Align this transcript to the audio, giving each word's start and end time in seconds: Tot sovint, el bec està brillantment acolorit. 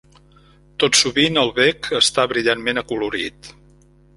Tot 0.83 0.97
sovint, 1.01 1.37
el 1.43 1.53
bec 1.61 1.91
està 2.01 2.25
brillantment 2.35 2.83
acolorit. 2.85 3.53